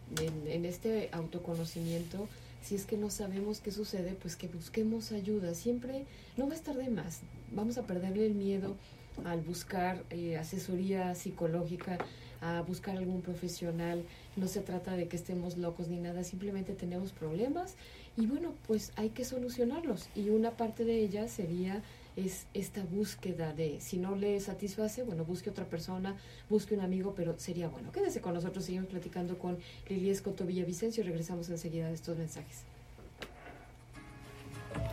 en, 0.47 0.65
este 0.65 1.09
autoconocimiento. 1.11 2.27
Si 2.63 2.73
es 2.73 2.85
que 2.85 2.97
no 2.97 3.11
sabemos 3.11 3.59
qué 3.59 3.71
sucede, 3.71 4.17
pues 4.19 4.35
que 4.35 4.47
busquemos 4.47 5.11
ayuda. 5.11 5.53
Siempre 5.53 6.05
no 6.37 6.47
va 6.47 6.53
a 6.53 6.55
estar 6.55 6.75
de 6.75 6.89
más. 6.89 7.19
Vamos 7.51 7.77
a 7.77 7.83
perderle 7.83 8.25
el 8.25 8.33
miedo 8.33 8.75
al 9.23 9.41
buscar 9.41 10.03
eh, 10.09 10.37
asesoría 10.37 11.13
psicológica, 11.13 11.99
a 12.41 12.63
buscar 12.63 12.97
algún 12.97 13.21
profesional. 13.21 14.03
No 14.37 14.47
se 14.47 14.61
trata 14.61 14.95
de 14.95 15.07
que 15.07 15.17
estemos 15.17 15.55
locos 15.55 15.87
ni 15.87 15.99
nada, 15.99 16.23
simplemente 16.23 16.73
tenemos 16.73 17.11
problemas 17.11 17.75
y 18.17 18.25
bueno, 18.25 18.53
pues 18.65 18.91
hay 18.95 19.09
que 19.09 19.23
solucionarlos. 19.23 20.09
Y 20.15 20.29
una 20.29 20.49
parte 20.49 20.83
de 20.83 20.97
ella 20.99 21.27
sería 21.27 21.83
es 22.15 22.47
esta 22.53 22.83
búsqueda 22.83 23.53
de, 23.53 23.79
si 23.79 23.97
no 23.97 24.15
le 24.15 24.39
satisface, 24.39 25.03
bueno, 25.03 25.25
busque 25.25 25.49
otra 25.49 25.65
persona, 25.65 26.17
busque 26.49 26.75
un 26.75 26.81
amigo, 26.81 27.13
pero 27.15 27.37
sería 27.37 27.69
bueno. 27.69 27.91
Quédese 27.91 28.21
con 28.21 28.33
nosotros, 28.33 28.65
seguimos 28.65 28.89
platicando 28.89 29.37
con 29.37 29.57
Lili 29.87 30.09
Escoto 30.09 30.45
Villavicencio 30.45 31.03
y 31.03 31.07
regresamos 31.07 31.49
enseguida 31.49 31.87
de 31.87 31.93
estos 31.93 32.17
mensajes. 32.17 32.70